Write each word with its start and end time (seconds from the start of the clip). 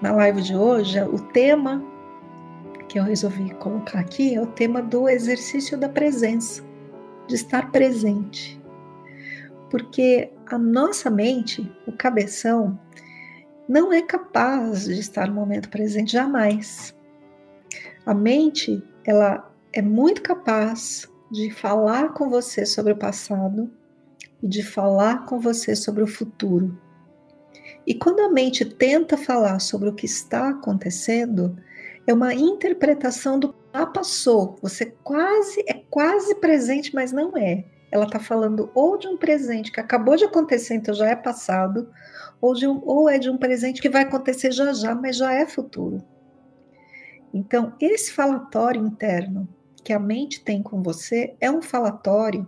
na 0.00 0.12
live 0.12 0.42
de 0.42 0.54
hoje, 0.54 1.00
o 1.02 1.18
tema 1.18 1.82
que 2.88 2.98
eu 2.98 3.02
resolvi 3.02 3.50
colocar 3.54 3.98
aqui 3.98 4.34
é 4.34 4.40
o 4.40 4.46
tema 4.46 4.80
do 4.80 5.08
exercício 5.08 5.76
da 5.76 5.88
presença, 5.88 6.62
de 7.26 7.34
estar 7.34 7.70
presente. 7.70 8.60
Porque 9.70 10.30
a 10.46 10.56
nossa 10.56 11.10
mente, 11.10 11.70
o 11.86 11.92
cabeção, 11.92 12.78
não 13.68 13.92
é 13.92 14.00
capaz 14.00 14.84
de 14.84 14.98
estar 14.98 15.26
no 15.26 15.34
momento 15.34 15.68
presente 15.68 16.12
jamais. 16.12 16.96
A 18.06 18.14
mente, 18.14 18.82
ela 19.04 19.52
é 19.72 19.82
muito 19.82 20.22
capaz 20.22 21.10
de 21.30 21.50
falar 21.50 22.14
com 22.14 22.30
você 22.30 22.64
sobre 22.64 22.92
o 22.92 22.96
passado 22.96 23.70
e 24.42 24.48
de 24.48 24.62
falar 24.62 25.26
com 25.26 25.38
você 25.38 25.76
sobre 25.76 26.02
o 26.02 26.06
futuro. 26.06 26.78
E 27.88 27.94
quando 27.94 28.20
a 28.20 28.28
mente 28.28 28.66
tenta 28.66 29.16
falar 29.16 29.60
sobre 29.60 29.88
o 29.88 29.94
que 29.94 30.04
está 30.04 30.50
acontecendo, 30.50 31.56
é 32.06 32.12
uma 32.12 32.34
interpretação 32.34 33.38
do 33.38 33.54
que 33.54 33.58
já 33.72 33.86
passou. 33.86 34.56
Você 34.60 34.92
quase 35.02 35.64
é 35.66 35.72
quase 35.88 36.34
presente, 36.34 36.94
mas 36.94 37.12
não 37.12 37.34
é. 37.34 37.64
Ela 37.90 38.04
está 38.04 38.20
falando 38.20 38.70
ou 38.74 38.98
de 38.98 39.08
um 39.08 39.16
presente 39.16 39.72
que 39.72 39.80
acabou 39.80 40.16
de 40.16 40.24
acontecer, 40.26 40.74
então 40.74 40.92
já 40.92 41.08
é 41.08 41.16
passado, 41.16 41.88
ou, 42.42 42.52
de 42.52 42.68
um, 42.68 42.82
ou 42.84 43.08
é 43.08 43.18
de 43.18 43.30
um 43.30 43.38
presente 43.38 43.80
que 43.80 43.88
vai 43.88 44.02
acontecer 44.02 44.52
já 44.52 44.70
já, 44.74 44.94
mas 44.94 45.16
já 45.16 45.32
é 45.32 45.46
futuro. 45.46 46.04
Então, 47.32 47.72
esse 47.80 48.12
falatório 48.12 48.84
interno 48.84 49.48
que 49.82 49.94
a 49.94 49.98
mente 49.98 50.44
tem 50.44 50.62
com 50.62 50.82
você 50.82 51.34
é 51.40 51.50
um 51.50 51.62
falatório 51.62 52.46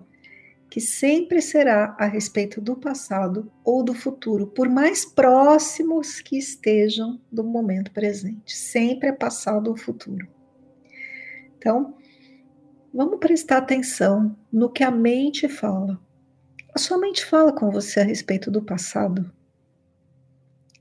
que 0.70 0.80
sempre 0.80 1.42
será 1.42 1.96
a 1.98 2.06
respeito 2.06 2.60
do 2.60 2.76
passado 2.76 3.50
ou 3.64 3.82
do 3.82 3.92
futuro, 3.92 4.46
por 4.46 4.68
mais 4.68 5.04
próximos 5.04 6.20
que 6.20 6.38
estejam 6.38 7.20
do 7.30 7.42
momento 7.42 7.90
presente. 7.90 8.56
Sempre 8.56 9.08
é 9.08 9.12
passado 9.12 9.68
ou 9.68 9.76
futuro. 9.76 10.28
Então, 11.58 11.96
vamos 12.94 13.18
prestar 13.18 13.58
atenção 13.58 14.36
no 14.52 14.70
que 14.70 14.84
a 14.84 14.92
mente 14.92 15.48
fala. 15.48 16.00
A 16.72 16.78
sua 16.78 16.98
mente 16.98 17.24
fala 17.24 17.52
com 17.52 17.68
você 17.68 17.98
a 17.98 18.04
respeito 18.04 18.48
do 18.48 18.62
passado? 18.62 19.28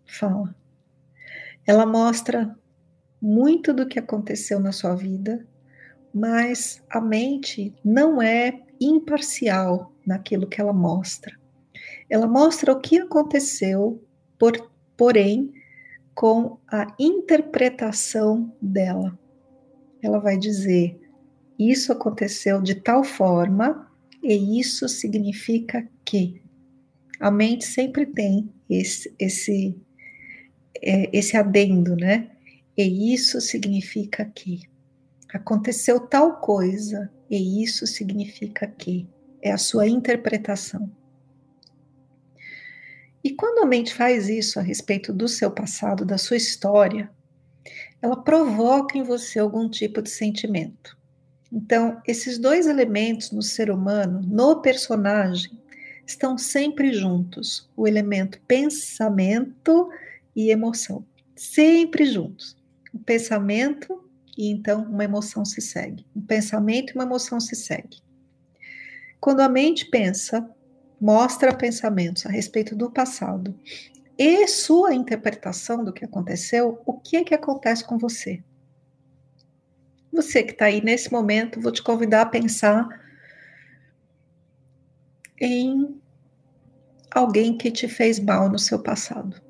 Fala. 0.05 0.55
Ela 1.65 1.87
mostra 1.87 2.55
muito 3.19 3.73
do 3.73 3.87
que 3.87 3.97
aconteceu 3.97 4.59
na 4.59 4.71
sua 4.71 4.95
vida, 4.95 5.47
mas 6.13 6.81
a 6.89 7.01
mente 7.01 7.75
não 7.83 8.21
é 8.21 8.68
imparcial 8.79 9.93
naquilo 10.05 10.47
que 10.47 10.59
ela 10.59 10.73
mostra. 10.73 11.37
Ela 12.09 12.27
mostra 12.27 12.71
o 12.71 12.79
que 12.79 12.99
aconteceu, 12.99 14.03
por, 14.37 14.71
porém, 14.97 15.53
com 16.15 16.57
a 16.67 16.93
interpretação 16.99 18.53
dela. 18.61 19.17
Ela 20.01 20.19
vai 20.19 20.37
dizer: 20.37 20.99
isso 21.57 21.91
aconteceu 21.91 22.61
de 22.61 22.75
tal 22.75 23.03
forma 23.03 23.89
e 24.23 24.59
isso 24.59 24.87
significa 24.87 25.87
que. 26.03 26.41
A 27.19 27.29
mente 27.29 27.65
sempre 27.65 28.05
tem 28.05 28.49
esse, 28.69 29.13
esse, 29.19 29.75
é, 30.81 31.09
esse 31.11 31.35
adendo, 31.35 31.93
né? 31.97 32.31
E 32.77 33.13
isso 33.13 33.41
significa 33.41 34.23
que 34.23 34.61
aconteceu 35.33 35.99
tal 35.99 36.37
coisa 36.39 37.11
e 37.29 37.63
isso 37.63 37.85
significa 37.85 38.67
que 38.67 39.07
é 39.41 39.51
a 39.51 39.57
sua 39.57 39.87
interpretação. 39.87 40.91
E 43.23 43.31
quando 43.31 43.59
a 43.59 43.65
mente 43.65 43.93
faz 43.93 44.29
isso 44.29 44.59
a 44.59 44.63
respeito 44.63 45.11
do 45.11 45.27
seu 45.27 45.51
passado, 45.51 46.05
da 46.05 46.17
sua 46.17 46.37
história, 46.37 47.11
ela 48.01 48.23
provoca 48.23 48.97
em 48.97 49.03
você 49.03 49.39
algum 49.39 49.69
tipo 49.69 50.01
de 50.01 50.09
sentimento. 50.09 50.97
Então, 51.51 52.01
esses 52.07 52.37
dois 52.37 52.67
elementos 52.67 53.31
no 53.31 53.41
ser 53.41 53.69
humano, 53.69 54.21
no 54.25 54.61
personagem, 54.61 55.51
estão 56.05 56.37
sempre 56.37 56.93
juntos: 56.93 57.69
o 57.75 57.87
elemento 57.87 58.39
pensamento 58.47 59.89
e 60.35 60.51
emoção, 60.51 61.05
sempre 61.35 62.05
juntos. 62.05 62.55
O 62.93 62.99
pensamento 62.99 64.08
e 64.39 64.49
então 64.49 64.83
uma 64.83 65.03
emoção 65.03 65.43
se 65.43 65.59
segue. 65.59 66.07
Um 66.15 66.21
pensamento 66.21 66.91
e 66.91 66.95
uma 66.95 67.03
emoção 67.03 67.41
se 67.41 67.57
seguem. 67.57 67.99
Quando 69.19 69.41
a 69.41 69.49
mente 69.49 69.85
pensa, 69.87 70.49
mostra 70.99 71.53
pensamentos 71.53 72.25
a 72.25 72.29
respeito 72.29 72.73
do 72.73 72.89
passado 72.89 73.53
e 74.17 74.47
sua 74.47 74.93
interpretação 74.93 75.83
do 75.83 75.91
que 75.91 76.05
aconteceu, 76.05 76.81
o 76.85 76.93
que 76.93 77.17
é 77.17 77.23
que 77.25 77.35
acontece 77.35 77.83
com 77.83 77.97
você? 77.97 78.41
Você 80.09 80.41
que 80.41 80.53
está 80.53 80.65
aí 80.65 80.81
nesse 80.81 81.11
momento, 81.11 81.59
vou 81.59 81.71
te 81.73 81.83
convidar 81.83 82.21
a 82.21 82.25
pensar 82.25 82.87
em 85.37 85.99
alguém 87.11 87.57
que 87.57 87.69
te 87.69 87.89
fez 87.89 88.21
mal 88.21 88.49
no 88.49 88.57
seu 88.57 88.79
passado. 88.81 89.41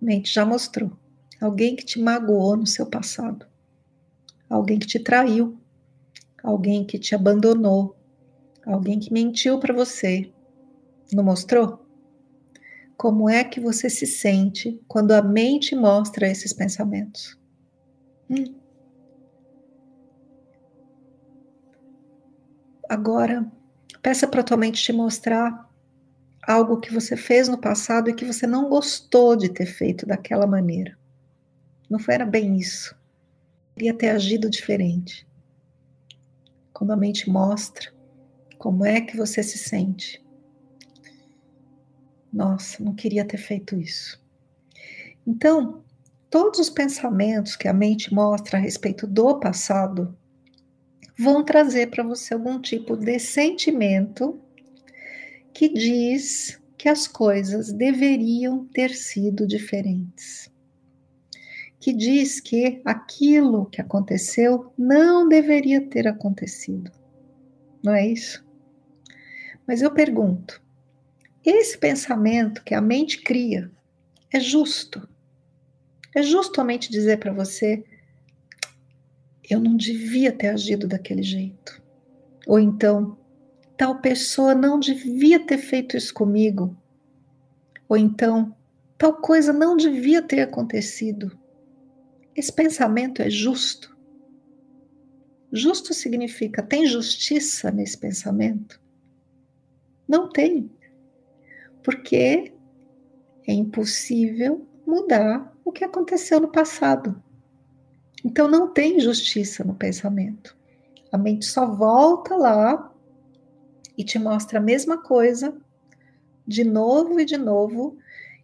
A 0.00 0.04
mente 0.04 0.32
já 0.32 0.46
mostrou 0.46 0.98
alguém 1.40 1.74
que 1.74 1.84
te 1.84 1.98
magoou 1.98 2.56
no 2.56 2.66
seu 2.66 2.86
passado, 2.86 3.46
alguém 4.48 4.78
que 4.78 4.86
te 4.86 4.98
traiu, 4.98 5.58
alguém 6.42 6.84
que 6.84 6.98
te 6.98 7.14
abandonou, 7.14 7.96
alguém 8.66 8.98
que 8.98 9.12
mentiu 9.12 9.58
para 9.58 9.74
você. 9.74 10.30
Não 11.12 11.24
mostrou? 11.24 11.84
Como 12.96 13.30
é 13.30 13.42
que 13.42 13.58
você 13.58 13.88
se 13.88 14.06
sente 14.06 14.78
quando 14.86 15.12
a 15.12 15.22
mente 15.22 15.74
mostra 15.74 16.28
esses 16.28 16.52
pensamentos? 16.52 17.38
Hum. 18.28 18.54
Agora, 22.88 23.50
peça 24.02 24.26
para 24.28 24.42
tua 24.42 24.56
mente 24.56 24.82
te 24.82 24.92
mostrar 24.92 25.70
algo 26.46 26.80
que 26.80 26.92
você 26.92 27.16
fez 27.16 27.48
no 27.48 27.58
passado 27.58 28.10
e 28.10 28.14
que 28.14 28.24
você 28.24 28.46
não 28.46 28.68
gostou 28.68 29.36
de 29.36 29.48
ter 29.48 29.66
feito 29.66 30.04
daquela 30.04 30.46
maneira. 30.46 30.99
Não 31.90 31.98
foi 31.98 32.14
era 32.14 32.24
bem 32.24 32.56
isso. 32.56 32.96
Queria 33.74 33.92
ter 33.92 34.10
agido 34.10 34.48
diferente. 34.48 35.26
Quando 36.72 36.92
a 36.92 36.96
mente 36.96 37.28
mostra 37.28 37.92
como 38.56 38.84
é 38.84 39.00
que 39.00 39.16
você 39.16 39.42
se 39.42 39.58
sente. 39.58 40.24
Nossa, 42.32 42.82
não 42.84 42.94
queria 42.94 43.24
ter 43.24 43.38
feito 43.38 43.74
isso. 43.74 44.22
Então, 45.26 45.82
todos 46.30 46.60
os 46.60 46.70
pensamentos 46.70 47.56
que 47.56 47.66
a 47.66 47.72
mente 47.72 48.14
mostra 48.14 48.56
a 48.56 48.60
respeito 48.60 49.04
do 49.04 49.40
passado 49.40 50.16
vão 51.18 51.44
trazer 51.44 51.90
para 51.90 52.04
você 52.04 52.34
algum 52.34 52.60
tipo 52.60 52.96
de 52.96 53.18
sentimento 53.18 54.40
que 55.52 55.68
diz 55.68 56.60
que 56.78 56.88
as 56.88 57.08
coisas 57.08 57.72
deveriam 57.72 58.64
ter 58.66 58.90
sido 58.94 59.46
diferentes 59.46 60.49
que 61.80 61.94
diz 61.94 62.38
que 62.40 62.82
aquilo 62.84 63.64
que 63.64 63.80
aconteceu 63.80 64.70
não 64.76 65.26
deveria 65.26 65.80
ter 65.80 66.06
acontecido. 66.06 66.92
Não 67.82 67.94
é 67.94 68.06
isso? 68.06 68.44
Mas 69.66 69.80
eu 69.80 69.90
pergunto: 69.90 70.62
esse 71.42 71.78
pensamento 71.78 72.62
que 72.62 72.74
a 72.74 72.82
mente 72.82 73.22
cria 73.22 73.72
é 74.30 74.38
justo? 74.38 75.08
É 76.14 76.22
justo 76.22 76.60
a 76.60 76.64
mente 76.64 76.90
dizer 76.90 77.18
para 77.18 77.32
você: 77.32 77.82
eu 79.48 79.58
não 79.58 79.74
devia 79.74 80.30
ter 80.30 80.48
agido 80.48 80.86
daquele 80.86 81.22
jeito? 81.22 81.82
Ou 82.46 82.60
então, 82.60 83.16
tal 83.76 84.02
pessoa 84.02 84.54
não 84.54 84.78
devia 84.78 85.40
ter 85.40 85.56
feito 85.56 85.96
isso 85.96 86.12
comigo? 86.12 86.76
Ou 87.88 87.96
então, 87.96 88.54
tal 88.98 89.14
coisa 89.14 89.50
não 89.50 89.78
devia 89.78 90.20
ter 90.20 90.42
acontecido? 90.42 91.39
Esse 92.40 92.54
pensamento 92.54 93.20
é 93.20 93.28
justo? 93.28 93.94
Justo 95.52 95.92
significa 95.92 96.62
tem 96.62 96.86
justiça 96.86 97.70
nesse 97.70 97.98
pensamento? 97.98 98.80
Não 100.08 100.30
tem. 100.30 100.70
Porque 101.82 102.50
é 103.46 103.52
impossível 103.52 104.66
mudar 104.86 105.54
o 105.62 105.70
que 105.70 105.84
aconteceu 105.84 106.40
no 106.40 106.48
passado. 106.48 107.22
Então 108.24 108.48
não 108.48 108.72
tem 108.72 108.98
justiça 108.98 109.62
no 109.62 109.74
pensamento. 109.74 110.56
A 111.12 111.18
mente 111.18 111.44
só 111.44 111.66
volta 111.66 112.34
lá 112.36 112.90
e 113.98 114.02
te 114.02 114.18
mostra 114.18 114.58
a 114.58 114.62
mesma 114.62 114.96
coisa 114.96 115.54
de 116.46 116.64
novo 116.64 117.20
e 117.20 117.26
de 117.26 117.36
novo 117.36 117.98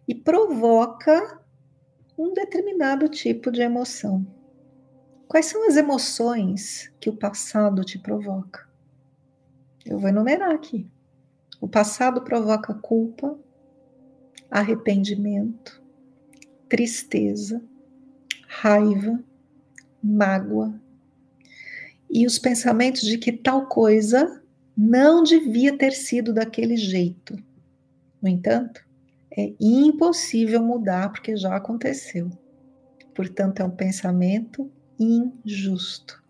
e 0.07 0.13
provoca 0.13 1.36
um 2.17 2.33
determinado 2.33 3.07
tipo 3.07 3.51
de 3.51 3.61
emoção. 3.61 4.25
Quais 5.27 5.45
são 5.45 5.67
as 5.67 5.75
emoções 5.75 6.91
que 6.99 7.09
o 7.09 7.15
passado 7.15 7.83
te 7.83 7.99
provoca? 7.99 8.67
Eu 9.85 9.99
vou 9.99 10.09
enumerar 10.09 10.51
aqui. 10.51 10.89
O 11.61 11.67
passado 11.67 12.21
provoca 12.21 12.73
culpa, 12.73 13.37
arrependimento, 14.49 15.81
tristeza, 16.67 17.61
raiva, 18.47 19.23
mágoa 20.01 20.79
e 22.09 22.25
os 22.25 22.39
pensamentos 22.39 23.01
de 23.01 23.17
que 23.17 23.31
tal 23.31 23.67
coisa 23.67 24.41
não 24.75 25.23
devia 25.23 25.77
ter 25.77 25.91
sido 25.91 26.33
daquele 26.33 26.77
jeito. 26.77 27.35
No 28.21 28.29
entanto, 28.29 28.86
é 29.37 29.53
impossível 29.59 30.63
mudar 30.63 31.11
porque 31.11 31.37
já 31.37 31.55
aconteceu. 31.55 32.29
Portanto, 33.13 33.61
é 33.61 33.65
um 33.65 33.69
pensamento 33.69 34.71
injusto 34.99 36.25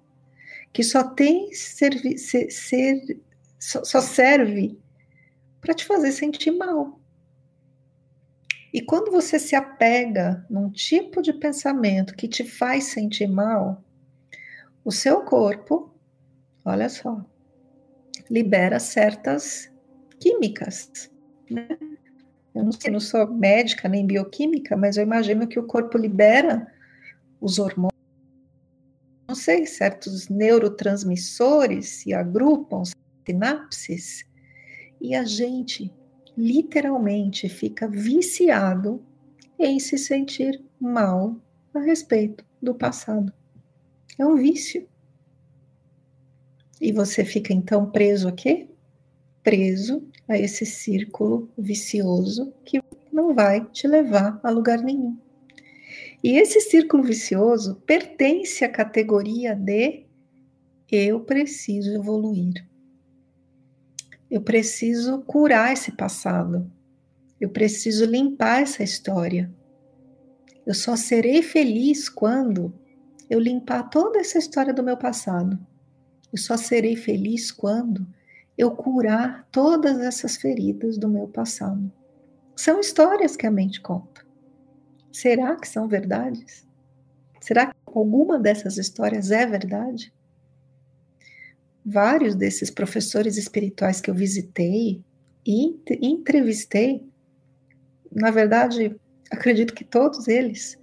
que 0.73 0.83
só 0.83 1.03
tem 1.03 1.51
servi 1.53 2.17
ser, 2.17 2.51
ser 2.51 3.19
só, 3.57 3.83
só 3.83 4.01
serve 4.01 4.77
para 5.59 5.73
te 5.73 5.85
fazer 5.85 6.11
sentir 6.11 6.51
mal. 6.51 6.99
E 8.71 8.81
quando 8.81 9.11
você 9.11 9.39
se 9.39 9.55
apega 9.55 10.45
num 10.49 10.69
tipo 10.69 11.21
de 11.21 11.33
pensamento 11.33 12.15
que 12.15 12.27
te 12.27 12.43
faz 12.43 12.83
sentir 12.83 13.27
mal, 13.27 13.83
o 14.85 14.91
seu 14.91 15.21
corpo, 15.21 15.91
olha 16.63 16.89
só, 16.89 17.25
libera 18.29 18.79
certas 18.79 19.71
químicas. 20.19 21.09
Né? 21.49 21.69
Eu 22.57 22.63
não 22.63 22.71
não 22.91 22.99
sou 22.99 23.27
médica 23.31 23.87
nem 23.87 24.03
bioquímica, 24.03 24.75
mas 24.75 24.97
eu 24.97 25.03
imagino 25.03 25.47
que 25.47 25.59
o 25.59 25.67
corpo 25.67 25.95
libera 25.95 26.65
os 27.39 27.59
hormônios, 27.59 27.93
não 29.27 29.35
sei, 29.35 29.67
certos 29.67 30.27
neurotransmissores 30.27 31.87
se 31.87 32.15
agrupam, 32.15 32.81
sinapses, 33.27 34.25
e 34.99 35.13
a 35.13 35.23
gente 35.23 35.93
literalmente 36.35 37.47
fica 37.47 37.87
viciado 37.87 39.05
em 39.59 39.79
se 39.79 39.95
sentir 39.95 40.59
mal 40.79 41.35
a 41.75 41.79
respeito 41.79 42.43
do 42.59 42.73
passado. 42.73 43.31
É 44.17 44.25
um 44.25 44.35
vício. 44.35 44.87
E 46.81 46.91
você 46.91 47.23
fica 47.23 47.53
então 47.53 47.91
preso 47.91 48.27
a 48.27 48.31
quê? 48.31 48.67
Preso 49.43 50.07
a 50.27 50.37
esse 50.37 50.65
círculo 50.65 51.49
vicioso 51.57 52.53
que 52.65 52.81
não 53.11 53.33
vai 53.33 53.65
te 53.65 53.87
levar 53.87 54.39
a 54.43 54.49
lugar 54.49 54.79
nenhum. 54.81 55.17
E 56.23 56.37
esse 56.37 56.59
círculo 56.61 57.03
vicioso 57.03 57.75
pertence 57.85 58.65
à 58.65 58.69
categoria 58.69 59.55
de 59.55 60.05
eu 60.91 61.19
preciso 61.19 61.93
evoluir. 61.93 62.65
Eu 64.29 64.41
preciso 64.41 65.21
curar 65.21 65.71
esse 65.71 65.91
passado. 65.91 66.69
Eu 67.39 67.49
preciso 67.49 68.05
limpar 68.05 68.61
essa 68.61 68.83
história. 68.83 69.51
Eu 70.65 70.73
só 70.73 70.95
serei 70.95 71.41
feliz 71.41 72.09
quando 72.09 72.73
eu 73.29 73.39
limpar 73.39 73.83
toda 73.89 74.19
essa 74.19 74.37
história 74.37 74.73
do 74.73 74.83
meu 74.83 74.97
passado. 74.97 75.57
Eu 76.31 76.37
só 76.37 76.57
serei 76.57 76.95
feliz 76.95 77.51
quando 77.51 78.05
eu 78.57 78.71
curar 78.71 79.47
todas 79.51 79.99
essas 79.99 80.35
feridas 80.35 80.97
do 80.97 81.07
meu 81.07 81.27
passado. 81.27 81.91
São 82.55 82.79
histórias 82.79 83.35
que 83.35 83.45
a 83.45 83.51
mente 83.51 83.79
conta. 83.79 84.25
Será 85.11 85.55
que 85.55 85.67
são 85.67 85.87
verdades? 85.87 86.67
Será 87.39 87.67
que 87.67 87.75
alguma 87.85 88.39
dessas 88.39 88.77
histórias 88.77 89.31
é 89.31 89.45
verdade? 89.45 90.11
vários 91.89 92.35
desses 92.35 92.69
professores 92.69 93.37
espirituais 93.37 94.01
que 94.01 94.09
eu 94.09 94.13
visitei 94.13 95.01
e 95.45 95.79
entrevistei, 96.01 97.01
na 98.13 98.29
verdade, 98.29 98.93
acredito 99.31 99.73
que 99.73 99.85
todos 99.85 100.27
eles 100.27 100.77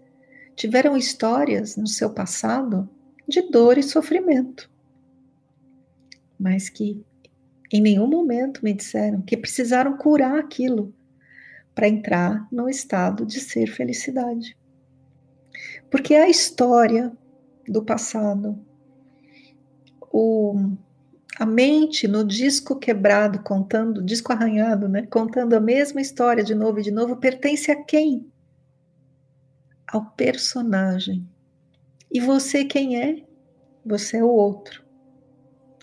tiveram 0.57 0.97
histórias 0.97 1.77
no 1.77 1.87
seu 1.87 2.09
passado 2.09 2.89
de 3.29 3.43
dor 3.51 3.77
e 3.77 3.83
sofrimento, 3.83 4.71
mas 6.41 6.71
que 6.71 7.05
em 7.73 7.81
nenhum 7.81 8.07
momento 8.07 8.61
me 8.63 8.73
disseram 8.73 9.23
que 9.23 9.37
precisaram 9.37 9.97
curar 9.97 10.39
aquilo 10.39 10.95
para 11.75 11.89
entrar 11.89 12.47
no 12.53 12.69
estado 12.69 13.27
de 13.27 13.41
ser 13.41 13.67
felicidade. 13.67 14.57
Porque 15.91 16.15
a 16.15 16.29
história 16.29 17.13
do 17.67 17.83
passado, 17.83 18.59
o 20.13 20.77
a 21.37 21.45
mente 21.45 22.07
no 22.07 22.25
disco 22.25 22.77
quebrado, 22.77 23.41
contando, 23.41 24.03
disco 24.03 24.33
arranhado, 24.33 24.89
né? 24.89 25.07
Contando 25.07 25.55
a 25.55 25.61
mesma 25.61 26.01
história 26.01 26.45
de 26.45 26.55
novo 26.55 26.79
e 26.79 26.83
de 26.83 26.93
novo, 26.93 27.17
pertence 27.17 27.71
a 27.73 27.83
quem? 27.83 28.31
Ao 29.87 30.05
personagem. 30.13 31.29
E 32.11 32.21
você 32.21 32.65
quem 32.65 33.01
é? 33.01 33.25
Você 33.85 34.19
é 34.19 34.25
o 34.25 34.29
outro. 34.29 34.85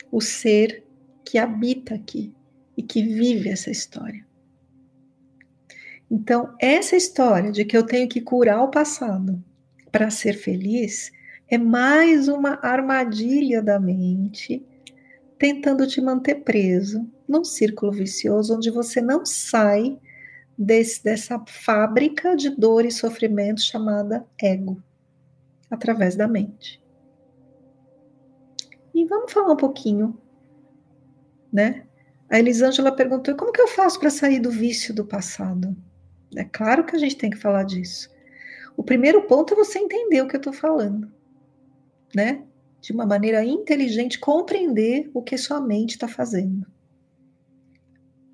O 0.09 0.21
ser 0.21 0.85
que 1.25 1.37
habita 1.37 1.95
aqui 1.95 2.33
e 2.75 2.83
que 2.83 3.03
vive 3.03 3.49
essa 3.49 3.69
história. 3.69 4.25
Então, 6.09 6.53
essa 6.59 6.95
história 6.95 7.51
de 7.51 7.63
que 7.63 7.75
eu 7.75 7.85
tenho 7.85 8.07
que 8.07 8.19
curar 8.19 8.63
o 8.63 8.71
passado 8.71 9.41
para 9.91 10.09
ser 10.09 10.33
feliz 10.33 11.11
é 11.47 11.57
mais 11.57 12.27
uma 12.27 12.59
armadilha 12.61 13.61
da 13.61 13.79
mente 13.79 14.65
tentando 15.37 15.87
te 15.87 15.99
manter 15.99 16.43
preso 16.43 17.09
num 17.27 17.43
círculo 17.43 17.91
vicioso 17.91 18.55
onde 18.55 18.69
você 18.69 19.01
não 19.01 19.25
sai 19.25 19.97
desse, 20.57 21.03
dessa 21.03 21.43
fábrica 21.47 22.35
de 22.35 22.49
dor 22.49 22.85
e 22.85 22.91
sofrimento 22.91 23.61
chamada 23.61 24.25
ego, 24.39 24.81
através 25.69 26.15
da 26.15 26.27
mente. 26.27 26.79
E 28.93 29.05
vamos 29.05 29.33
falar 29.33 29.53
um 29.53 29.57
pouquinho, 29.57 30.15
né? 31.51 31.85
A 32.29 32.39
Elisângela 32.39 32.91
perguntou: 32.91 33.35
como 33.35 33.51
que 33.51 33.61
eu 33.61 33.67
faço 33.67 33.99
para 33.99 34.09
sair 34.09 34.39
do 34.39 34.51
vício 34.51 34.93
do 34.93 35.05
passado? 35.05 35.75
É 36.35 36.43
claro 36.43 36.85
que 36.85 36.95
a 36.95 36.99
gente 36.99 37.17
tem 37.17 37.29
que 37.29 37.37
falar 37.37 37.63
disso. 37.63 38.09
O 38.77 38.83
primeiro 38.83 39.23
ponto 39.23 39.53
é 39.53 39.57
você 39.57 39.79
entender 39.79 40.21
o 40.21 40.27
que 40.27 40.35
eu 40.35 40.39
estou 40.39 40.53
falando, 40.53 41.11
né? 42.15 42.43
de 42.81 42.91
uma 42.91 43.05
maneira 43.05 43.45
inteligente, 43.45 44.19
compreender 44.19 45.09
o 45.13 45.21
que 45.21 45.37
sua 45.37 45.61
mente 45.61 45.91
está 45.91 46.07
fazendo. 46.07 46.65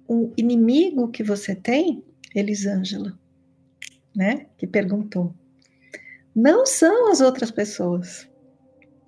O 0.08 0.32
inimigo 0.38 1.10
que 1.10 1.22
você 1.22 1.54
tem, 1.54 2.02
Elisângela, 2.34 3.20
né, 4.16 4.48
que 4.58 4.66
perguntou, 4.66 5.36
não 6.34 6.66
são 6.66 7.12
as 7.12 7.20
outras 7.20 7.52
pessoas. 7.52 8.28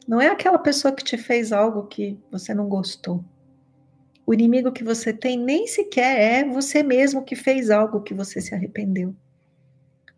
Não 0.05 0.19
é 0.19 0.27
aquela 0.27 0.59
pessoa 0.59 0.93
que 0.93 1.03
te 1.03 1.17
fez 1.17 1.53
algo 1.53 1.87
que 1.87 2.19
você 2.29 2.53
não 2.53 2.67
gostou. 2.67 3.23
O 4.29 4.33
inimigo 4.35 4.71
que 4.71 4.83
você 4.83 5.11
tem 5.11 5.39
nem 5.39 5.65
sequer 5.65 6.43
é 6.43 6.47
você 6.47 6.83
mesmo 6.83 7.23
que 7.23 7.35
fez 7.35 7.71
algo 7.71 8.03
que 8.03 8.13
você 8.13 8.39
se 8.39 8.53
arrependeu. 8.53 9.15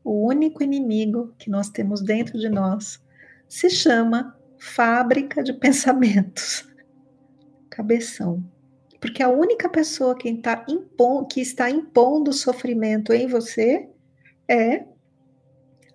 O 0.04 0.28
único 0.28 0.62
inimigo 0.62 1.34
que 1.38 1.50
nós 1.50 1.70
temos 1.70 2.02
dentro 2.02 2.38
de 2.38 2.50
nós 2.50 3.02
se 3.48 3.70
chama 3.70 4.38
fábrica 4.60 5.42
de 5.42 5.54
pensamentos. 5.58 6.68
Cabeção. 7.70 8.44
Porque 9.00 9.24
a 9.24 9.30
única 9.30 9.70
pessoa 9.70 10.14
que 10.14 10.28
impondo, 10.68 11.28
que 11.28 11.40
está 11.40 11.70
impondo 11.70 12.34
sofrimento 12.34 13.14
em 13.14 13.28
você 13.28 13.88
é 14.46 14.84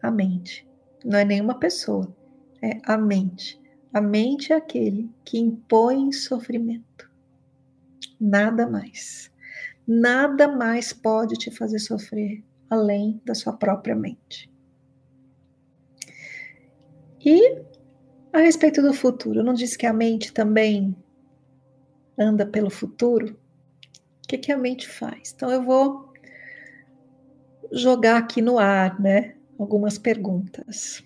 a 0.01 0.11
mente. 0.11 0.67
Não 1.05 1.19
é 1.19 1.25
nenhuma 1.27 1.59
pessoa, 1.59 2.17
é 2.63 2.79
a 2.83 2.97
mente. 2.97 3.61
A 3.93 4.01
mente 4.01 4.55
é 4.55 4.57
aquele 4.57 5.11
que 5.23 5.39
impõe 5.39 6.11
sofrimento. 6.15 6.96
Nada 8.21 8.67
mais. 8.67 9.31
Nada 9.87 10.49
mais 10.49 10.93
pode 10.93 11.35
te 11.35 11.51
fazer 11.51 11.79
sofrer 11.79 12.45
além 12.69 13.21
da 13.25 13.35
sua 13.35 13.53
própria 13.53 13.95
mente. 13.95 14.51
E 17.25 17.63
a 18.33 18.39
respeito 18.39 18.83
do 18.83 18.93
futuro, 18.93 19.43
não 19.43 19.55
disse 19.55 19.79
que 19.79 19.87
a 19.87 19.93
mente 19.93 20.33
também 20.33 20.97
anda 22.19 22.45
pelo 22.45 22.71
futuro? 22.71 23.39
O 24.25 24.29
que, 24.29 24.39
que 24.39 24.53
a 24.53 24.57
mente 24.57 24.89
faz? 24.89 25.33
Então 25.35 25.51
eu 25.51 25.63
vou 25.63 26.13
jogar 27.73 28.19
aqui 28.19 28.41
no 28.43 28.59
ar, 28.59 29.01
né? 29.01 29.37
algumas 29.59 29.99
perguntas. 29.99 31.03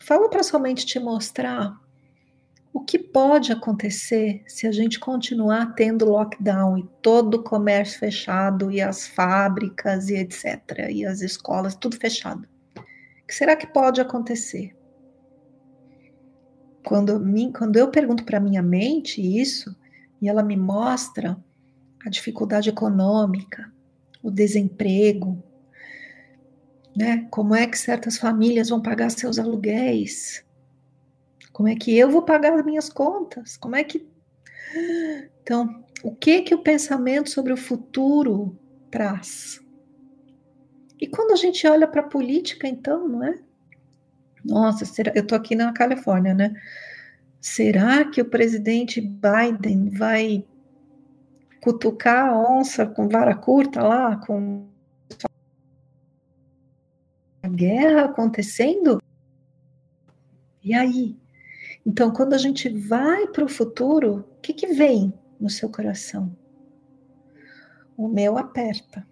Fala 0.00 0.28
para 0.28 0.42
somente 0.42 0.84
te 0.84 0.98
mostrar 0.98 1.80
o 2.74 2.80
que 2.80 2.98
pode 2.98 3.52
acontecer 3.52 4.42
se 4.48 4.66
a 4.66 4.72
gente 4.72 4.98
continuar 4.98 5.76
tendo 5.76 6.04
lockdown 6.06 6.76
e 6.76 6.82
todo 7.00 7.36
o 7.36 7.42
comércio 7.44 8.00
fechado 8.00 8.68
e 8.68 8.80
as 8.80 9.06
fábricas 9.06 10.08
e 10.08 10.16
etc. 10.16 10.90
e 10.90 11.06
as 11.06 11.20
escolas 11.20 11.76
tudo 11.76 11.96
fechado. 11.96 12.48
O 12.76 13.26
que 13.28 13.32
será 13.32 13.54
que 13.54 13.68
pode 13.68 14.00
acontecer? 14.00 14.76
Quando, 16.84 17.22
quando 17.56 17.76
eu 17.76 17.92
pergunto 17.92 18.24
para 18.24 18.40
minha 18.40 18.60
mente 18.60 19.22
isso 19.22 19.74
e 20.20 20.28
ela 20.28 20.42
me 20.42 20.56
mostra 20.56 21.38
a 22.04 22.10
dificuldade 22.10 22.70
econômica, 22.70 23.72
o 24.20 24.32
desemprego, 24.32 25.40
né? 26.96 27.28
Como 27.30 27.54
é 27.54 27.68
que 27.68 27.78
certas 27.78 28.18
famílias 28.18 28.68
vão 28.68 28.82
pagar 28.82 29.10
seus 29.10 29.38
aluguéis? 29.38 30.44
Como 31.54 31.68
é 31.68 31.76
que 31.76 31.96
eu 31.96 32.10
vou 32.10 32.22
pagar 32.22 32.52
as 32.52 32.64
minhas 32.64 32.90
contas? 32.90 33.56
Como 33.56 33.76
é 33.76 33.84
que 33.84 34.04
Então, 35.40 35.84
o 36.02 36.12
que 36.12 36.42
que 36.42 36.54
o 36.54 36.62
pensamento 36.62 37.30
sobre 37.30 37.52
o 37.52 37.56
futuro 37.56 38.58
traz? 38.90 39.64
E 41.00 41.06
quando 41.06 41.32
a 41.32 41.36
gente 41.36 41.64
olha 41.66 41.86
para 41.86 42.00
a 42.00 42.08
política, 42.08 42.66
então, 42.66 43.06
não 43.08 43.22
é? 43.22 43.38
Nossa, 44.44 44.84
será, 44.84 45.12
eu 45.14 45.22
estou 45.22 45.38
aqui 45.38 45.54
na 45.54 45.72
Califórnia, 45.72 46.34
né? 46.34 46.60
Será 47.40 48.04
que 48.04 48.20
o 48.20 48.28
presidente 48.28 49.00
Biden 49.00 49.90
vai 49.90 50.44
cutucar 51.60 52.30
a 52.30 52.58
onça 52.58 52.84
com 52.84 53.08
vara 53.08 53.34
curta 53.36 53.80
lá, 53.82 54.16
com 54.16 54.66
a 57.42 57.48
guerra 57.48 58.06
acontecendo? 58.06 59.00
E 60.62 60.74
aí? 60.74 61.23
Então, 61.86 62.10
quando 62.10 62.32
a 62.32 62.38
gente 62.38 62.68
vai 62.68 63.26
para 63.28 63.44
o 63.44 63.48
futuro, 63.48 64.24
o 64.36 64.40
que, 64.40 64.52
que 64.52 64.68
vem 64.68 65.12
no 65.38 65.50
seu 65.50 65.68
coração? 65.68 66.34
O 67.96 68.08
meu 68.08 68.38
aperta. 68.38 69.06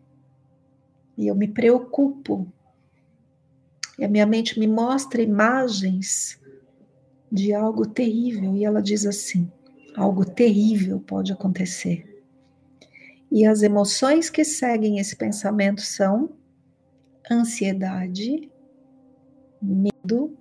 E 1.16 1.26
eu 1.26 1.34
me 1.34 1.46
preocupo. 1.46 2.50
E 3.98 4.04
a 4.04 4.08
minha 4.08 4.26
mente 4.26 4.58
me 4.58 4.66
mostra 4.66 5.20
imagens 5.20 6.40
de 7.30 7.52
algo 7.52 7.86
terrível. 7.86 8.56
E 8.56 8.64
ela 8.64 8.82
diz 8.82 9.06
assim: 9.06 9.50
algo 9.94 10.24
terrível 10.24 10.98
pode 11.00 11.32
acontecer. 11.32 12.24
E 13.30 13.46
as 13.46 13.62
emoções 13.62 14.28
que 14.28 14.44
seguem 14.44 14.98
esse 14.98 15.16
pensamento 15.16 15.80
são 15.80 16.30
ansiedade, 17.30 18.50
medo, 19.60 20.36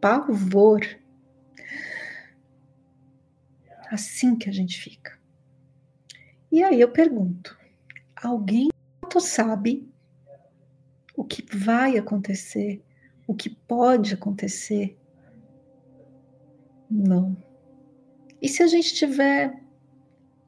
pavor. 0.00 0.80
Assim 3.90 4.36
que 4.36 4.48
a 4.48 4.52
gente 4.52 4.80
fica. 4.80 5.18
E 6.52 6.62
aí 6.62 6.80
eu 6.80 6.90
pergunto: 6.92 7.58
alguém 8.22 8.68
sabe 9.18 9.90
o 11.16 11.24
que 11.24 11.44
vai 11.54 11.98
acontecer, 11.98 12.80
o 13.26 13.34
que 13.34 13.50
pode 13.50 14.14
acontecer? 14.14 14.96
Não. 16.88 17.36
E 18.40 18.48
se 18.48 18.62
a 18.62 18.68
gente 18.68 18.94
tiver 18.94 19.60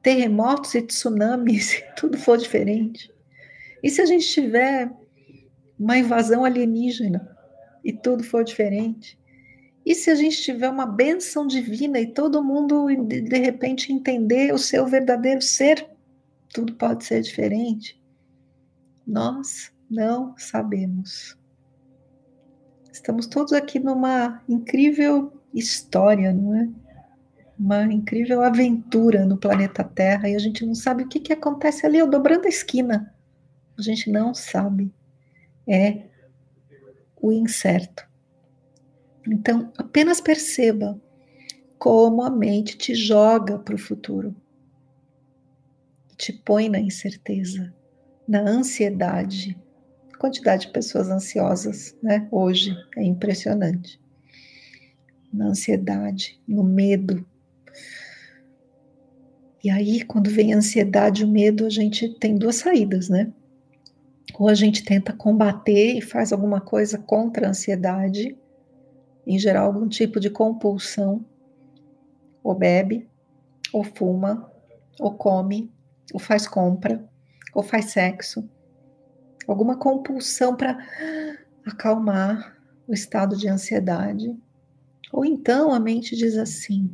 terremotos 0.01 0.75
e 0.75 0.83
tsunamis, 0.83 1.75
e 1.79 1.83
tudo 1.97 2.17
for 2.17 2.39
diferente? 2.39 3.13
E 3.83 3.91
se 3.91 4.01
a 4.01 4.07
gente 4.07 4.29
tiver 4.29 4.91
uma 5.79 5.99
invasão 5.99 6.45
alienígena 6.45 7.37
e 7.85 7.93
tudo 7.93 8.23
for 8.23 8.45
diferente? 8.45 9.19
E 9.85 9.95
se 9.95 10.11
a 10.11 10.15
gente 10.15 10.43
tiver 10.43 10.69
uma 10.69 10.87
benção 10.87 11.47
divina 11.47 11.99
e 11.99 12.07
todo 12.07 12.45
mundo 12.45 12.87
de 12.87 13.39
repente 13.39 13.93
entender 13.93 14.53
o 14.55 14.59
seu 14.59 14.87
verdadeiro 14.87 15.43
ser, 15.43 15.89
tudo 16.53 16.75
pode 16.75 17.05
ser 17.05 17.21
diferente? 17.23 18.01
Nós 19.07 19.73
não 19.91 20.35
sabemos. 20.39 21.37
Estamos 22.93 23.27
todos 23.27 23.53
aqui 23.53 23.81
numa 23.81 24.43
incrível 24.49 25.33
história, 25.53 26.33
não 26.33 26.55
é? 26.55 26.69
uma 27.62 27.85
incrível 27.85 28.43
aventura 28.43 29.25
no 29.25 29.37
planeta 29.37 29.85
Terra 29.85 30.29
e 30.29 30.35
a 30.35 30.39
gente 30.39 30.67
não 30.67 30.75
sabe 30.75 31.05
o 31.05 31.09
que, 31.09 31.21
que 31.21 31.33
acontece 31.33 31.87
ali, 31.87 31.99
eu 31.99 32.11
dobrando 32.11 32.47
a 32.47 32.49
esquina. 32.49 33.15
A 33.79 33.83
gente 33.83 34.11
não 34.11 34.35
sabe. 34.35 34.93
É 35.67 36.07
o 37.21 37.31
incerto. 37.31 38.05
Então, 39.26 39.73
apenas 39.76 40.21
perceba 40.21 41.00
como 41.79 42.23
a 42.23 42.31
mente 42.31 42.76
te 42.76 42.95
joga 42.95 43.59
para 43.59 43.75
o 43.75 43.79
futuro, 43.79 44.35
te 46.17 46.33
põe 46.33 46.69
na 46.69 46.81
incerteza, 46.81 47.75
na 48.26 48.41
ansiedade. 48.41 49.59
A 50.12 50.19
quantidade 50.19 50.67
de 50.67 50.73
pessoas 50.73 51.09
ansiosas, 51.09 51.97
né? 52.02 52.29
Hoje 52.31 52.73
é 52.97 53.02
impressionante. 53.02 54.00
Na 55.33 55.47
ansiedade, 55.47 56.41
no 56.47 56.62
medo, 56.62 57.26
e 59.64 59.71
aí, 59.71 60.05
quando 60.05 60.29
vem 60.29 60.52
a 60.52 60.57
ansiedade, 60.57 61.25
o 61.25 61.29
medo, 61.29 61.64
a 61.64 61.71
gente 61.71 62.09
tem 62.19 62.37
duas 62.37 62.57
saídas, 62.57 63.09
né? 63.09 63.33
Ou 64.35 64.49
a 64.49 64.55
gente 64.55 64.85
tenta 64.85 65.12
combater 65.12 65.99
e 65.99 66.00
faz 66.00 66.33
alguma 66.33 66.61
coisa 66.61 66.99
contra 66.99 67.47
a 67.47 67.50
ansiedade, 67.50 68.37
em 69.26 69.38
geral, 69.38 69.67
algum 69.67 69.88
tipo 69.88 70.19
de 70.19 70.31
compulsão, 70.31 71.25
ou 72.43 72.55
bebe, 72.55 73.09
ou 73.73 73.85
fuma, 73.85 74.50
ou 74.99 75.14
come, 75.14 75.73
ou 76.12 76.21
faz 76.21 76.47
compra, 76.47 77.09
ou 77.55 77.62
faz 77.62 77.87
sexo, 77.87 78.49
alguma 79.47 79.76
compulsão 79.76 80.57
para 80.57 80.79
acalmar 81.64 82.57
o 82.87 82.93
estado 82.93 83.37
de 83.37 83.49
ansiedade. 83.49 84.37
Ou 85.12 85.25
então 85.25 85.73
a 85.73 85.79
mente 85.79 86.17
diz 86.17 86.37
assim: 86.37 86.91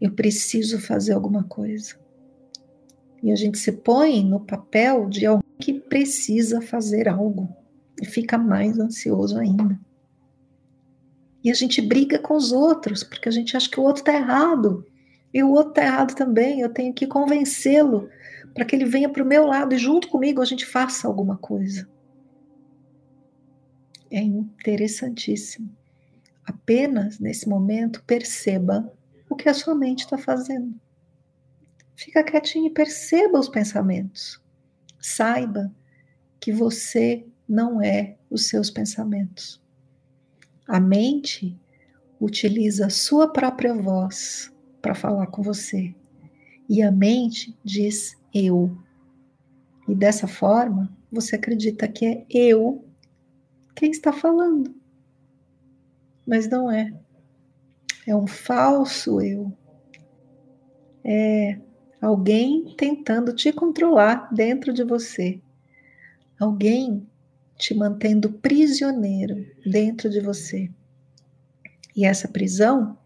eu 0.00 0.12
preciso 0.12 0.80
fazer 0.80 1.12
alguma 1.12 1.44
coisa. 1.44 1.94
E 3.22 3.30
a 3.30 3.36
gente 3.36 3.58
se 3.58 3.70
põe 3.70 4.24
no 4.24 4.40
papel 4.40 5.08
de 5.08 5.26
alguém 5.26 5.42
que 5.60 5.74
precisa 5.74 6.60
fazer 6.60 7.08
algo 7.08 7.48
e 8.00 8.06
fica 8.06 8.36
mais 8.36 8.78
ansioso 8.78 9.38
ainda. 9.38 9.78
E 11.42 11.50
a 11.50 11.54
gente 11.54 11.80
briga 11.80 12.18
com 12.18 12.34
os 12.34 12.52
outros, 12.52 13.02
porque 13.02 13.28
a 13.28 13.32
gente 13.32 13.56
acha 13.56 13.68
que 13.68 13.80
o 13.80 13.82
outro 13.82 14.02
está 14.02 14.14
errado. 14.14 14.86
E 15.34 15.42
o 15.42 15.50
outro 15.50 15.70
está 15.70 15.84
errado 15.84 16.14
também. 16.14 16.60
Eu 16.60 16.68
tenho 16.68 16.92
que 16.94 17.06
convencê-lo 17.06 18.08
para 18.54 18.64
que 18.64 18.76
ele 18.76 18.84
venha 18.84 19.08
para 19.08 19.22
o 19.22 19.26
meu 19.26 19.46
lado 19.46 19.74
e 19.74 19.78
junto 19.78 20.08
comigo 20.08 20.42
a 20.42 20.44
gente 20.44 20.66
faça 20.66 21.08
alguma 21.08 21.36
coisa. 21.36 21.88
É 24.10 24.20
interessantíssimo. 24.20 25.74
Apenas 26.44 27.18
nesse 27.18 27.48
momento 27.48 28.02
perceba 28.04 28.92
o 29.28 29.34
que 29.34 29.48
a 29.48 29.54
sua 29.54 29.74
mente 29.74 30.00
está 30.00 30.18
fazendo. 30.18 30.78
Fica 31.94 32.22
quietinho 32.22 32.66
e 32.66 32.70
perceba 32.70 33.38
os 33.38 33.48
pensamentos. 33.48 34.40
Saiba 35.00 35.72
que 36.38 36.52
você 36.52 37.24
não 37.48 37.80
é 37.80 38.16
os 38.28 38.48
seus 38.48 38.70
pensamentos. 38.70 39.61
A 40.66 40.78
mente 40.80 41.58
utiliza 42.20 42.86
a 42.86 42.90
sua 42.90 43.28
própria 43.28 43.74
voz 43.74 44.52
para 44.80 44.94
falar 44.94 45.26
com 45.28 45.42
você. 45.42 45.94
E 46.68 46.82
a 46.82 46.90
mente 46.90 47.56
diz 47.64 48.16
eu. 48.32 48.76
E 49.88 49.94
dessa 49.94 50.26
forma, 50.26 50.96
você 51.10 51.36
acredita 51.36 51.88
que 51.88 52.06
é 52.06 52.26
eu 52.32 52.84
quem 53.74 53.90
está 53.90 54.12
falando. 54.12 54.74
Mas 56.26 56.48
não 56.48 56.70
é 56.70 56.92
é 58.06 58.14
um 58.14 58.26
falso 58.26 59.20
eu. 59.20 59.52
É 61.04 61.58
alguém 62.00 62.74
tentando 62.76 63.32
te 63.32 63.52
controlar 63.52 64.32
dentro 64.32 64.72
de 64.72 64.82
você. 64.82 65.40
Alguém 66.38 67.06
te 67.62 67.74
mantendo 67.74 68.28
prisioneiro 68.28 69.46
dentro 69.64 70.10
de 70.10 70.18
você. 70.18 70.68
E 71.94 72.04
essa 72.04 72.26
prisão 72.26 72.98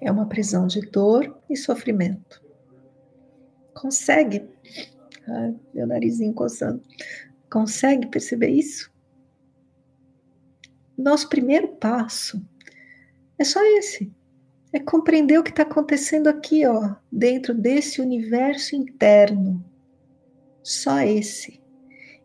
é 0.00 0.12
uma 0.12 0.26
prisão 0.26 0.68
de 0.68 0.80
dor 0.80 1.36
e 1.50 1.56
sofrimento. 1.56 2.40
Consegue? 3.74 4.48
Meu 5.74 5.88
narizinho 5.88 6.32
coçando. 6.32 6.80
Consegue 7.50 8.06
perceber 8.06 8.50
isso? 8.50 8.92
Nosso 10.96 11.28
primeiro 11.28 11.66
passo 11.66 12.40
é 13.36 13.42
só 13.42 13.60
esse 13.76 14.12
é 14.72 14.78
compreender 14.78 15.36
o 15.36 15.42
que 15.42 15.50
está 15.50 15.64
acontecendo 15.64 16.28
aqui, 16.28 16.64
ó, 16.64 16.94
dentro 17.10 17.52
desse 17.52 18.00
universo 18.00 18.76
interno. 18.76 19.64
Só 20.62 21.00
esse. 21.00 21.59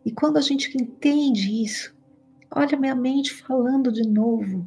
E 0.06 0.10
quando 0.10 0.38
a 0.38 0.40
gente 0.40 0.74
entende 0.80 1.62
isso, 1.62 1.94
Olha 2.50 2.78
minha 2.78 2.94
mente 2.94 3.34
falando 3.34 3.92
de 3.92 4.02
novo. 4.02 4.66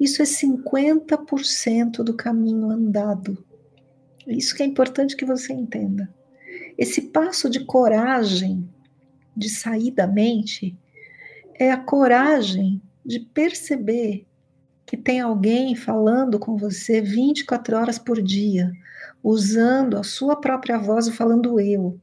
Isso 0.00 0.22
é 0.22 0.24
50% 0.24 2.02
do 2.02 2.14
caminho 2.14 2.70
andado. 2.70 3.38
Isso 4.26 4.54
que 4.54 4.62
é 4.62 4.66
importante 4.66 5.16
que 5.16 5.24
você 5.24 5.52
entenda. 5.52 6.12
Esse 6.76 7.02
passo 7.02 7.48
de 7.48 7.64
coragem 7.64 8.68
de 9.36 9.48
sair 9.48 9.90
da 9.90 10.06
mente 10.06 10.76
é 11.54 11.70
a 11.70 11.76
coragem 11.76 12.82
de 13.04 13.20
perceber 13.20 14.26
que 14.86 14.96
tem 14.96 15.20
alguém 15.20 15.76
falando 15.76 16.38
com 16.38 16.56
você 16.56 17.00
24 17.00 17.76
horas 17.76 17.98
por 17.98 18.20
dia, 18.20 18.72
usando 19.22 19.96
a 19.96 20.02
sua 20.02 20.36
própria 20.36 20.78
voz 20.78 21.06
e 21.06 21.12
falando 21.12 21.60
eu, 21.60 21.98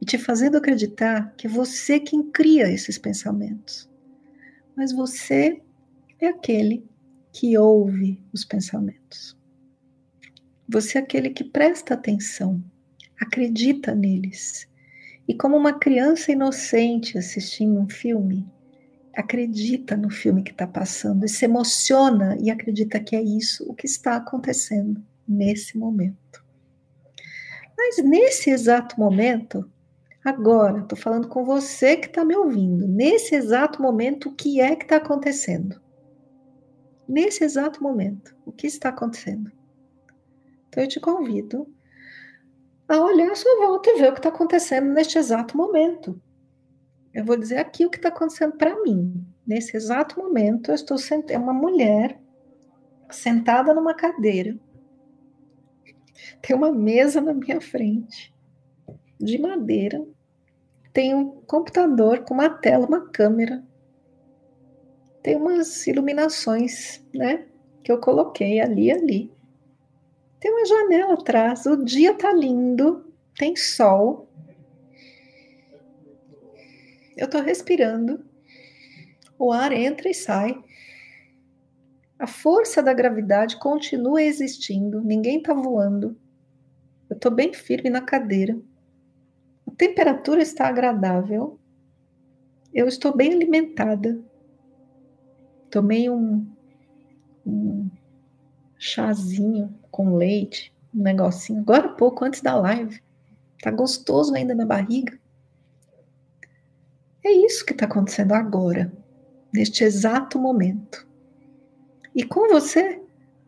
e 0.00 0.04
te 0.04 0.16
fazendo 0.16 0.56
acreditar 0.56 1.34
que 1.36 1.46
é 1.46 1.50
você 1.50 2.00
quem 2.00 2.22
cria 2.30 2.70
esses 2.70 2.96
pensamentos. 2.96 3.88
Mas 4.74 4.92
você 4.92 5.60
é 6.18 6.28
aquele 6.28 6.84
que 7.32 7.56
ouve 7.58 8.22
os 8.32 8.44
pensamentos. 8.44 9.36
Você 10.68 10.98
é 10.98 11.00
aquele 11.00 11.30
que 11.30 11.44
presta 11.44 11.94
atenção, 11.94 12.62
acredita 13.20 13.94
neles. 13.94 14.68
E 15.28 15.34
como 15.34 15.56
uma 15.56 15.78
criança 15.78 16.32
inocente 16.32 17.18
assistindo 17.18 17.78
um 17.78 17.88
filme, 17.88 18.48
acredita 19.14 19.96
no 19.96 20.10
filme 20.10 20.42
que 20.42 20.52
está 20.52 20.66
passando 20.66 21.24
e 21.24 21.28
se 21.28 21.44
emociona 21.44 22.36
e 22.40 22.50
acredita 22.50 23.00
que 23.00 23.14
é 23.14 23.22
isso 23.22 23.64
o 23.68 23.74
que 23.74 23.86
está 23.86 24.16
acontecendo 24.16 25.04
nesse 25.26 25.76
momento. 25.76 26.44
Mas 27.76 28.02
nesse 28.04 28.50
exato 28.50 28.98
momento, 28.98 29.70
agora, 30.24 30.80
estou 30.80 30.98
falando 30.98 31.28
com 31.28 31.44
você 31.44 31.96
que 31.96 32.06
está 32.06 32.24
me 32.24 32.36
ouvindo, 32.36 32.86
nesse 32.86 33.34
exato 33.34 33.80
momento, 33.80 34.28
o 34.28 34.34
que 34.34 34.60
é 34.60 34.76
que 34.76 34.84
está 34.84 34.96
acontecendo? 34.96 35.80
Nesse 37.08 37.44
exato 37.44 37.82
momento, 37.82 38.36
o 38.44 38.52
que 38.52 38.66
está 38.66 38.90
acontecendo? 38.90 39.50
Então 40.68 40.84
eu 40.84 40.88
te 40.88 41.00
convido 41.00 41.66
a 42.88 43.00
olhar 43.00 43.30
à 43.30 43.34
sua 43.34 43.56
volta 43.56 43.90
e 43.90 43.98
ver 43.98 44.10
o 44.10 44.12
que 44.12 44.18
está 44.18 44.28
acontecendo 44.28 44.92
neste 44.92 45.18
exato 45.18 45.56
momento. 45.56 46.20
Eu 47.12 47.24
vou 47.24 47.36
dizer 47.36 47.58
aqui 47.58 47.84
o 47.84 47.90
que 47.90 47.96
está 47.96 48.08
acontecendo 48.08 48.56
para 48.56 48.80
mim. 48.82 49.26
Nesse 49.46 49.76
exato 49.76 50.18
momento, 50.20 50.70
eu 50.70 50.74
estou 50.74 50.96
sentada, 50.96 51.32
é 51.32 51.38
uma 51.38 51.52
mulher 51.52 52.20
sentada 53.10 53.74
numa 53.74 53.94
cadeira. 53.94 54.56
Tem 56.40 56.54
uma 56.54 56.70
mesa 56.70 57.20
na 57.20 57.34
minha 57.34 57.60
frente, 57.60 58.32
de 59.20 59.38
madeira. 59.38 60.04
Tem 60.92 61.14
um 61.14 61.30
computador 61.42 62.24
com 62.24 62.34
uma 62.34 62.48
tela, 62.48 62.86
uma 62.86 63.08
câmera. 63.08 63.62
Tem 65.22 65.36
umas 65.36 65.86
iluminações, 65.86 67.04
né? 67.14 67.46
Que 67.84 67.92
eu 67.92 68.00
coloquei 68.00 68.60
ali 68.60 68.90
ali. 68.90 69.32
Tem 70.40 70.50
uma 70.50 70.64
janela 70.64 71.14
atrás. 71.14 71.66
O 71.66 71.84
dia 71.84 72.14
tá 72.14 72.32
lindo, 72.32 73.04
tem 73.36 73.54
sol 73.54 74.30
eu 77.20 77.26
estou 77.26 77.42
respirando, 77.42 78.24
o 79.38 79.52
ar 79.52 79.72
entra 79.72 80.08
e 80.08 80.14
sai. 80.14 80.58
A 82.18 82.26
força 82.26 82.82
da 82.82 82.94
gravidade 82.94 83.58
continua 83.58 84.22
existindo, 84.22 85.02
ninguém 85.02 85.36
está 85.36 85.52
voando. 85.52 86.18
Eu 87.10 87.16
estou 87.16 87.30
bem 87.30 87.52
firme 87.52 87.90
na 87.90 88.00
cadeira. 88.00 88.58
Temperatura 89.80 90.42
está 90.42 90.68
agradável. 90.68 91.58
Eu 92.70 92.86
estou 92.86 93.16
bem 93.16 93.32
alimentada. 93.32 94.20
Tomei 95.70 96.10
um, 96.10 96.46
um 97.46 97.88
chazinho 98.76 99.74
com 99.90 100.16
leite, 100.16 100.70
um 100.94 101.02
negocinho, 101.02 101.60
agora 101.60 101.86
há 101.86 101.92
pouco, 101.94 102.26
antes 102.26 102.42
da 102.42 102.54
live. 102.56 103.02
Tá 103.62 103.70
gostoso 103.70 104.34
ainda 104.34 104.54
na 104.54 104.66
barriga. 104.66 105.18
É 107.24 107.32
isso 107.32 107.64
que 107.64 107.72
está 107.72 107.86
acontecendo 107.86 108.32
agora, 108.32 108.92
neste 109.50 109.82
exato 109.82 110.38
momento. 110.38 111.08
E 112.14 112.22
com 112.22 112.48
você 112.48 113.00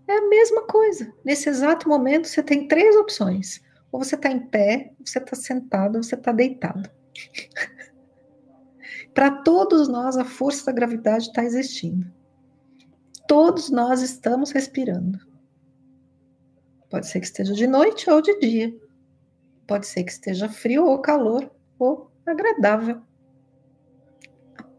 é 0.08 0.16
a 0.16 0.28
mesma 0.30 0.62
coisa. 0.62 1.12
Nesse 1.22 1.50
exato 1.50 1.90
momento 1.90 2.26
você 2.26 2.42
tem 2.42 2.66
três 2.66 2.96
opções: 2.96 3.62
ou 3.92 4.02
você 4.02 4.16
está 4.16 4.30
em 4.30 4.40
pé, 4.40 4.92
ou 4.98 5.06
você 5.06 5.18
está 5.18 5.36
sentado, 5.36 5.96
ou 5.96 6.02
você 6.02 6.16
está 6.16 6.32
deitado. 6.32 6.90
Para 9.14 9.30
todos 9.42 9.88
nós, 9.88 10.16
a 10.16 10.24
força 10.24 10.66
da 10.66 10.72
gravidade 10.72 11.26
está 11.26 11.44
existindo. 11.44 12.10
Todos 13.28 13.70
nós 13.70 14.00
estamos 14.00 14.50
respirando. 14.50 15.18
Pode 16.90 17.06
ser 17.06 17.20
que 17.20 17.26
esteja 17.26 17.52
de 17.52 17.66
noite 17.66 18.10
ou 18.10 18.20
de 18.20 18.38
dia. 18.40 18.74
Pode 19.66 19.86
ser 19.86 20.04
que 20.04 20.12
esteja 20.12 20.48
frio 20.48 20.86
ou 20.86 21.00
calor 21.00 21.50
ou 21.78 22.10
agradável 22.26 23.02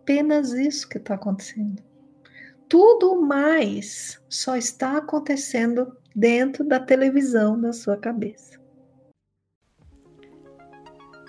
apenas 0.04 0.52
isso 0.52 0.88
que 0.88 0.98
está 0.98 1.16
acontecendo. 1.16 1.82
Tudo 2.68 3.22
mais 3.22 4.22
só 4.30 4.58
está 4.58 4.98
acontecendo 4.98 5.98
dentro 6.14 6.66
da 6.66 6.80
televisão 6.80 7.60
da 7.60 7.72
sua 7.72 7.98
cabeça. 7.98 8.60